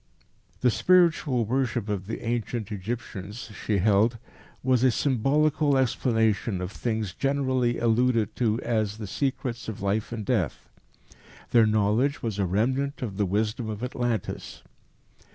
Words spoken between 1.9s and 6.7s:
the ancient Egyptians, she held, was a symbolical explanation